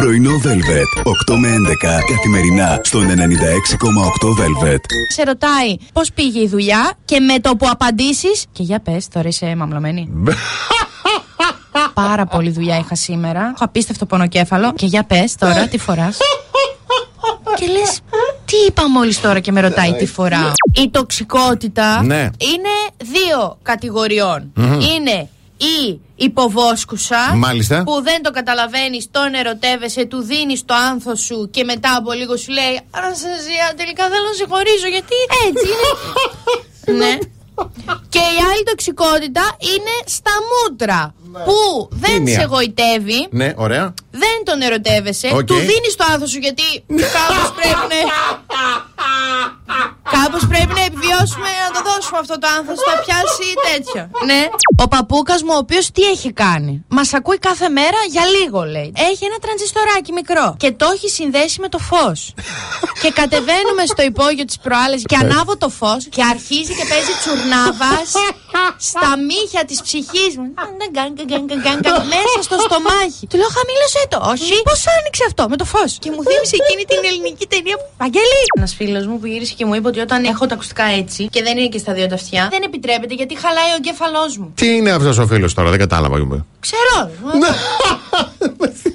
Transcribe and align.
Πρωινό 0.00 0.30
Velvet. 0.44 1.02
8 1.32 1.36
με 1.38 1.48
11 1.48 1.54
καθημερινά 2.16 2.80
στον 2.82 3.06
96,8 3.08 3.12
Velvet. 4.28 4.78
Σε 5.08 5.22
ρωτάει 5.22 5.76
πώς 5.92 6.12
πήγε 6.12 6.40
η 6.40 6.48
δουλειά 6.48 6.92
και 7.04 7.20
με 7.20 7.38
το 7.38 7.56
που 7.56 7.66
απαντήσεις. 7.70 8.44
Και 8.52 8.62
για 8.62 8.80
πες, 8.80 9.08
τώρα 9.08 9.28
είσαι 9.28 9.54
μαμλωμένη. 9.56 10.08
Πάρα 11.94 12.26
πολύ 12.26 12.50
δουλειά 12.50 12.78
είχα 12.78 12.94
σήμερα. 12.94 13.40
Έχω 13.40 13.64
απίστευτο 13.64 14.06
πονοκέφαλο. 14.06 14.72
Και 14.72 14.86
για 14.86 15.04
πες 15.04 15.34
τώρα, 15.34 15.68
τι 15.68 15.78
φοράς. 15.78 16.18
και 17.58 17.66
λες, 17.66 18.00
τι 18.44 18.56
είπα 18.68 18.90
μόλις 18.90 19.20
τώρα 19.20 19.40
και 19.40 19.52
με 19.52 19.60
ρωτάει 19.60 19.92
τι 19.92 20.06
φορά. 20.06 20.52
Η 20.72 20.90
τοξικότητα 20.90 22.02
Ναι. 22.02 22.20
είναι 22.20 22.72
δύο 22.98 23.58
κατηγοριών. 23.62 24.52
Είναι 24.56 25.28
η 25.60 26.00
υποβόσκουσα 26.16 27.34
Μάλιστα. 27.34 27.82
που 27.82 28.02
δεν 28.02 28.22
το 28.22 28.30
καταλαβαίνεις, 28.30 29.08
τον 29.10 29.34
ερωτεύεσαι, 29.34 30.04
του 30.04 30.22
δίνεις 30.22 30.64
το 30.64 30.74
άνθος 30.74 31.20
σου 31.20 31.48
και 31.50 31.64
μετά 31.64 31.96
από 31.96 32.12
λίγο 32.12 32.36
σου 32.36 32.50
λέει 32.52 32.80
Αναστασία, 32.90 33.66
τελικά 33.76 34.04
θέλω 34.04 34.26
να 34.32 34.36
σε 34.40 34.46
χωρίζω 34.48 34.88
γιατί 34.96 35.14
έτσι 35.46 35.66
είναι. 36.88 36.98
ναι. 37.04 37.18
Και 38.08 38.18
η 38.18 38.38
άλλη 38.52 38.62
τοξικότητα 38.64 39.56
είναι 39.60 39.94
στα 40.06 40.30
μούτρα. 40.50 41.14
Που 41.44 41.88
δεν 41.92 42.22
μία; 42.22 42.40
σε 42.40 42.46
γοητεύει, 42.50 43.28
Ναι, 43.30 43.52
ωραία. 43.56 43.94
δεν 44.10 44.36
τον 44.44 44.60
ερωτεύεσαι, 44.60 45.28
Οκ. 45.34 45.44
του 45.46 45.54
δίνεις 45.54 45.94
το 45.96 46.04
άνθος 46.12 46.30
σου 46.30 46.38
γιατί 46.38 46.62
κάπως 46.86 47.52
πρέπει 47.56 47.86
να. 47.92 47.98
Κάπως 50.16 50.42
πρέπει 50.52 50.72
να 50.78 50.84
επιβιώσουμε 50.90 51.48
να 51.64 51.68
το 51.74 51.80
δώσουμε 51.90 52.18
αυτό 52.24 52.38
το 52.42 52.46
άνθος, 52.56 52.72
θα 52.88 52.94
πιάσει 53.04 53.46
τέτοιο. 53.70 54.02
Ναι. 54.30 54.42
Ο 54.82 54.88
παππούκας 54.88 55.42
μου, 55.42 55.52
ο 55.54 55.60
οποίος 55.64 55.90
τι 55.90 56.02
έχει 56.02 56.32
κάνει; 56.32 56.84
Μας 56.88 57.14
ακούει 57.14 57.38
κάθε 57.38 57.68
μέρα 57.68 58.00
για 58.10 58.24
λίγο, 58.34 58.60
λέει. 58.74 58.92
Έχει 59.10 59.24
ένα 59.30 59.38
τρανζιστοράκι 59.44 60.12
μικρό 60.12 60.46
και 60.62 60.70
το 60.72 60.86
έχει 60.94 61.08
συνδέσει 61.08 61.60
με 61.60 61.68
το 61.68 61.78
φως. 61.78 62.34
και 63.02 63.10
κατεβαίνουμε 63.10 63.84
στο 63.92 64.02
υπόγειο 64.02 64.44
της 64.44 64.58
προάλλες 64.58 65.02
και 65.04 65.16
ανάβω 65.16 65.56
το 65.56 65.68
φως 65.68 66.02
και 66.14 66.22
αρχίζει 66.32 66.72
και 66.78 66.86
παίζει 66.90 67.12
τσουρνάβας 67.20 68.10
στα 68.90 69.10
μύχια 69.28 69.64
της 69.64 69.82
ψυχής 69.82 70.32
μου. 70.38 70.54
Μέσα 72.14 72.38
στο 72.42 72.56
στομάχι. 73.20 73.26
Του 73.26 73.36
λέω 73.40 73.50
χαμήλωσέ 73.56 74.02
το. 74.12 74.18
Όχι. 74.32 74.62
Πώς 74.70 74.80
άνοιξε 74.96 75.24
αυτό 75.30 75.42
με 75.52 75.56
το 75.56 75.64
φως. 75.72 75.92
Και 76.02 76.10
μου 76.14 76.22
θύμισε 76.28 76.56
εκείνη 76.62 76.82
την 76.90 77.00
ελληνική 77.10 77.46
ταινία 77.52 77.76
που. 77.80 77.86
Βαγγέλη! 78.02 78.40
Ένας 78.58 78.72
φίλος 78.78 79.04
μου 79.06 79.16
που 79.20 79.26
γύρισε 79.26 79.54
και 79.58 79.64
μου 79.64 79.74
είπε 79.74 79.88
ότι 79.88 80.00
όταν 80.06 80.24
έχω 80.24 80.46
τα 80.46 80.54
ακουστικά 80.54 80.84
έτσι 81.00 81.20
και 81.34 81.42
δεν 81.42 81.58
είναι 81.58 81.68
και 81.74 81.78
στα 81.78 81.92
δύο 81.92 82.06
τα 82.06 82.14
αυτιά, 82.14 82.48
δεν 82.50 82.62
επιτρέπεται 82.62 83.14
γιατί 83.14 83.34
χαλάει 83.42 83.70
ο 83.74 83.76
εγκέφαλός 83.80 84.32
μου. 84.38 84.52
Τι 84.54 84.66
είναι 84.76 84.90
αυτός 84.90 85.18
ο 85.18 85.26
φίλος 85.26 85.54
τώρα, 85.54 85.70
δεν 85.70 85.78
κατάλαβα. 85.78 86.16
Ξέρω. 86.66 86.96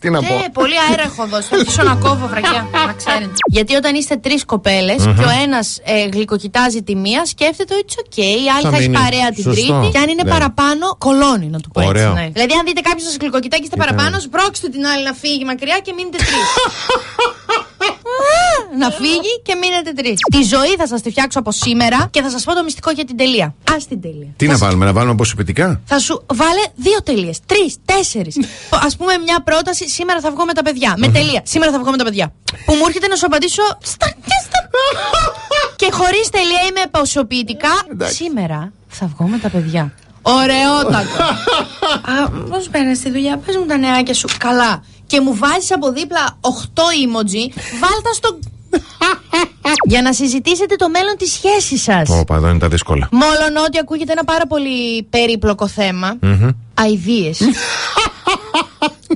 Τι 0.00 0.10
να 0.10 0.22
πω. 0.22 0.34
Ε, 0.34 0.48
πολύ 0.52 0.74
αέρα 0.88 1.02
έχω 1.02 1.26
δώσει. 1.26 1.48
Θα 1.48 1.56
αρχίσω 1.56 1.82
να 1.82 1.94
κόβω 1.94 2.26
βρακιά. 2.26 2.66
Να 2.86 2.92
ξέρετε. 2.92 3.30
Γιατί 3.46 3.74
όταν 3.74 3.94
είστε 3.94 4.16
τρεις 4.16 4.44
κοπέλες 4.44 5.02
και 5.02 5.24
ο 5.24 5.30
ένας 5.42 5.78
ε, 5.84 6.06
γλυκοκοιτάζει 6.12 6.82
τη 6.82 6.94
μία, 6.96 7.24
σκέφτεται 7.26 7.74
ότι 7.74 7.84
it's 7.88 8.00
okay, 8.02 8.34
η 8.44 8.48
άλλη 8.54 8.62
Θα 8.62 8.70
θα, 8.70 8.76
έχει 8.76 8.88
μείνει. 8.88 9.02
παρέα 9.02 9.30
την 9.30 9.42
Σωστό. 9.42 9.60
τρίτη. 9.78 9.88
Και 9.92 9.98
αν 9.98 10.08
είναι 10.08 10.22
Ναι. 10.24 10.30
παραπάνω, 10.30 10.86
κολώνει 10.98 11.46
να 11.46 11.60
του 11.60 11.68
πω 11.70 11.80
έτσι. 11.80 11.90
Ωραίο. 11.92 12.12
Ναι. 12.12 12.28
Δηλαδή, 12.32 12.52
αν 12.52 12.64
δείτε 12.66 12.80
κάποιος 12.80 13.02
σας 13.08 13.16
γλυκοκοιτά 13.20 13.56
και 13.56 13.62
είστε 13.62 13.76
παραπάνω, 13.76 14.20
σπρώξτε 14.20 14.68
την 14.68 14.86
άλλη 14.86 15.04
να 15.04 15.12
φύγει 15.12 15.44
μακριά 15.44 15.78
και 15.84 15.92
μείνετε 15.96 16.16
τρεις. 16.16 16.46
να 18.78 18.90
φύγει 18.90 19.32
και 19.42 19.54
μείνετε 19.54 19.92
τρεις. 19.92 20.14
Τη 20.30 20.42
ζωή 20.42 20.74
θα 20.78 20.86
σας 20.86 21.00
τη 21.02 21.10
φτιάξω 21.10 21.38
από 21.38 21.52
σήμερα 21.52 22.08
και 22.10 22.22
θα 22.22 22.30
σας 22.30 22.44
πω 22.44 22.54
το 22.54 22.62
μυστικό 22.64 22.90
για 22.90 23.04
την 23.04 23.16
τελεία. 23.16 23.46
Α 23.46 23.76
την 23.88 24.00
τελεία. 24.00 24.28
Τι 24.36 24.44
Θα 24.46 24.52
να 24.52 24.58
σας- 24.58 24.66
βάλουμε, 24.66 24.84
να 24.84 24.92
βάλουμε 24.92 25.12
αποσυπητικά. 25.12 25.80
θα 25.84 25.98
σου 25.98 26.24
βάλε 26.34 26.62
δύο 26.74 27.02
τελείες. 27.02 27.38
Τρεις, 27.46 27.76
τέσσερις. 27.84 28.36
Α 28.86 28.96
πούμε, 28.98 29.12
μια 29.24 29.42
πρόταση. 29.42 29.88
Σήμερα 29.88 30.20
θα 30.20 30.30
βγω 30.30 30.44
με 30.44 30.52
τα 30.52 30.62
παιδιά. 30.62 30.94
Με 30.98 31.08
τελεία. 31.08 31.40
Σήμερα 31.44 31.72
θα 31.72 31.78
βγω 31.78 31.90
με 31.90 31.96
τα 31.96 32.04
παιδιά. 32.04 32.32
Που 32.64 32.74
μου 32.74 32.82
έρχεται 32.86 33.06
να 33.06 33.16
σου 33.16 33.26
απαντήσω. 33.26 33.62
Στα, 33.82 34.06
και 34.06 34.36
στα. 34.44 34.58
και 35.80 35.88
χωρίς 35.92 36.30
τελεία 36.30 36.60
είμαι 36.68 36.82
ποσοποιητικά. 36.90 37.68
Εντάξει. 37.92 38.14
Σήμερα 38.14 38.72
θα 38.88 39.06
βγω 39.16 39.26
με 39.28 39.38
τα 39.38 39.48
παιδιά. 39.48 39.92
Ωραιότατο. 40.22 41.22
Α, 42.12 42.30
Πώς 42.50 42.68
παίρνει 42.68 42.96
τη 42.98 43.10
δουλειά, 43.10 43.36
πες 43.36 43.56
μου 43.56 43.66
τα 43.66 43.76
νεάκια 43.78 44.14
σου. 44.14 44.28
Καλά. 44.38 44.82
Και 45.06 45.20
μου 45.20 45.34
βάζεις 45.36 45.72
από 45.72 45.92
δίπλα 45.92 46.38
8 46.40 46.48
emoji, 46.80 47.52
βάλτα 47.80 48.12
στο. 48.14 48.38
Για 49.84 50.02
να 50.02 50.12
συζητήσετε 50.12 50.76
το 50.76 50.88
μέλλον 50.88 51.16
της 51.16 51.32
σχέσης 51.32 51.82
σας. 51.82 52.08
Όπα, 52.10 52.36
εδώ 52.36 52.48
είναι 52.48 52.58
τα 52.58 52.68
δύσκολα. 52.68 53.08
Μόλον 53.10 53.64
ότι 53.66 53.78
ακούγεται 53.78 54.12
ένα 54.12 54.24
πάρα 54.24 54.46
πολύ 54.46 55.02
περίπλοκο 55.02 55.68
θέμα. 55.68 56.18
Αιδίε. 56.86 57.30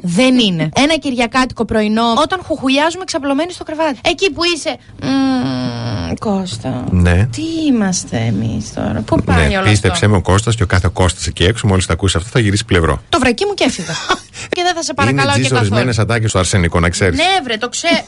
Δεν 0.02 0.38
είναι. 0.38 0.68
Ένα 0.74 0.96
κυριακάτικο 0.96 1.64
πρωινό, 1.64 2.02
όταν 2.22 2.40
χουχουλιάζουμε 2.46 3.04
ξαπλωμένοι 3.04 3.52
στο 3.52 3.64
κρεβάτι. 3.64 3.98
Εκεί 4.04 4.30
που 4.30 4.40
είσαι. 4.54 4.76
«Μμμ, 5.02 6.14
Κώστα. 6.18 6.84
Ναι. 6.90 7.26
Τι 7.32 7.42
είμαστε 7.66 8.16
εμείς 8.16 8.72
τώρα. 8.74 9.02
Πού 9.06 9.22
πάει 9.22 9.48
Ναι, 9.48 9.56
όλο 9.58 9.68
πίστεψε 9.68 10.04
αυτό; 10.04 10.08
με 10.08 10.16
ο 10.16 10.20
Κώστας 10.20 10.54
και 10.56 10.62
ο 10.62 10.66
κάθε 10.66 10.90
Κώστας 10.92 11.26
εκεί 11.26 11.44
έξω, 11.44 11.66
μόλις 11.66 11.86
τα 11.86 11.92
ακούσει 11.92 12.16
αυτό, 12.16 12.28
θα 12.32 12.38
γυρίσει 12.40 12.64
πλευρό. 12.64 13.02
Το 13.08 13.18
βρακί 13.18 13.44
μου 13.44 13.54
και 13.54 13.64
έφυγα. 13.64 13.94
και 14.54 14.62
δεν 14.62 14.74
θα 14.74 14.82
σε 14.82 14.94
παρακαλάω 14.94 15.24
είναι 15.24 15.34
και 15.34 15.40
τζις 15.40 15.50
καθόλου. 15.52 15.68
ορισμένες 15.70 15.98
ατάκες 15.98 16.30
στο 16.30 16.38
αρσενικό, 16.38 16.80
να 16.80 16.88
ξέρεις. 16.88 17.18
Ναι, 17.18 17.24
βρε, 17.44 17.56
το 17.56 17.68
ξέρω. 17.68 18.04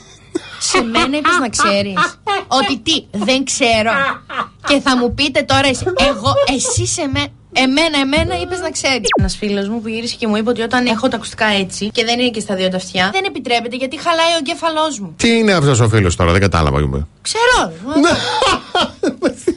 Σε 0.58 0.82
μένα 0.82 1.16
είπες 1.16 1.38
να 1.40 1.48
ξέρεις 1.48 2.18
Ότι 2.48 2.78
τι, 2.78 3.04
δεν 3.10 3.44
ξέρω 3.44 3.90
Και 4.66 4.80
θα 4.80 4.96
μου 4.96 5.14
πείτε 5.14 5.42
τώρα 5.42 5.68
εσύ 5.68 5.84
Εγώ, 5.96 6.32
εσύ 6.54 6.86
σε 6.86 7.06
μένα 7.12 7.28
Εμένα, 7.56 7.98
εμένα 7.98 8.40
είπες 8.40 8.60
να 8.60 8.70
ξέρεις. 8.70 9.08
Ένας 9.18 9.36
φίλος 9.36 9.68
μου 9.68 9.80
που 9.80 9.88
γύρισε 9.88 10.16
και 10.18 10.26
μου 10.26 10.36
είπε 10.36 10.50
ότι 10.50 10.62
όταν 10.62 10.86
έχω 10.86 11.08
τα 11.08 11.16
ακουστικά 11.16 11.46
έτσι 11.46 11.90
και 11.90 12.04
δεν 12.04 12.18
είναι 12.18 12.30
και 12.30 12.40
στα 12.40 12.54
δύο 12.54 12.68
τα 12.68 12.76
αυτιά, 12.76 13.10
δεν 13.12 13.24
επιτρέπεται 13.24 13.76
γιατί 13.76 14.00
χαλάει 14.00 14.32
ο 14.32 14.36
εγκέφαλός 14.38 14.98
μου. 14.98 15.14
Τι 15.16 15.28
είναι 15.28 15.52
αυτός 15.52 15.80
ο 15.80 15.88
φίλος 15.88 16.16
τώρα, 16.16 16.32
δεν 16.32 16.40
κατάλαβα. 16.40 17.06
Ξέρω. 17.22 17.72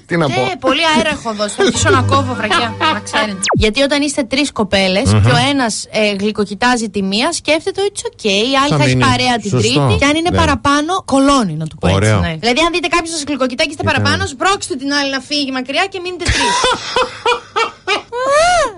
Τι 0.07 0.17
να 0.17 0.27
πω. 0.29 0.41
Ε, 0.41 0.55
πολύ 0.59 0.81
αέρα 0.95 1.09
έχω 1.09 1.33
δώσει. 1.33 1.55
Θα 1.57 1.63
αρχίσω 1.63 1.89
να 1.89 2.01
κόβω 2.01 2.33
βρακιά. 2.33 2.73
Να 2.93 2.99
ξέρετε. 2.99 3.37
Γιατί 3.53 3.81
όταν 3.81 4.01
είστε 4.01 4.23
τρεις 4.23 4.51
κοπέλες 4.51 5.03
και 5.23 5.31
ο 5.37 5.39
ένας 5.51 5.85
ε, 5.91 6.15
γλυκοκοιτάζει 6.19 6.89
τη 6.89 7.01
μία, 7.11 7.31
σκέφτεται 7.31 7.81
ότι 7.81 7.91
it's 7.95 8.05
okay, 8.09 8.41
η 8.53 8.55
άλλη 8.61 8.69
Θα 8.69 8.77
θα, 8.77 8.83
έχει 8.83 8.95
μείνει. 8.95 9.09
παρέα 9.09 9.35
την 9.41 9.49
Σωστό. 9.49 9.67
τρίτη. 9.67 9.93
Και 9.99 10.05
αν 10.05 10.15
είναι 10.19 10.29
Ναι. 10.31 10.37
παραπάνω, 10.37 10.91
κολώνει 11.05 11.53
να 11.61 11.65
του 11.67 11.75
πω 11.77 11.87
έτσι. 11.87 11.99
Ωραίο. 11.99 12.19
Ναι. 12.19 12.35
Δηλαδή, 12.41 12.59
αν 12.65 12.69
δείτε 12.73 12.87
κάποιος 12.95 13.11
σας 13.15 13.23
γλυκοκοιτά 13.27 13.63
και 13.63 13.69
είστε 13.73 13.83
παραπάνω, 13.83 14.25
σπρώξτε 14.33 14.75
την 14.75 14.93
άλλη 14.93 15.09
να 15.11 15.19
φύγει 15.29 15.51
μακριά 15.51 15.85
και 15.91 15.99
μείνετε 16.03 16.23
τρεις. 16.35 16.53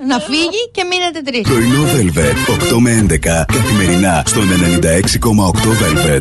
να 0.10 0.20
φύγει 0.20 0.62
και 0.76 0.84
μείνετε 0.90 1.20
τρεις. 1.28 1.42
Πρωινό 1.52 1.84
Velvet. 1.96 2.38
8 2.74 2.78
με 2.86 2.92
11 3.10 3.18
καθημερινά 3.54 4.24
στον 4.26 4.46
96,8 4.50 4.52
Velvet. 5.82 6.18